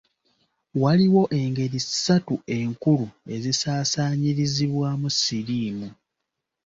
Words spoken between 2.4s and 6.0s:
enkulu ezisaasaanyirizibwamu siriimu.